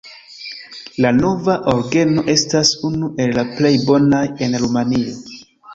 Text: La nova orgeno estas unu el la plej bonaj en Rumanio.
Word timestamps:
La 1.05 1.11
nova 1.17 1.57
orgeno 1.73 2.25
estas 2.35 2.73
unu 2.91 3.13
el 3.27 3.39
la 3.39 3.47
plej 3.55 3.75
bonaj 3.93 4.27
en 4.49 4.63
Rumanio. 4.65 5.19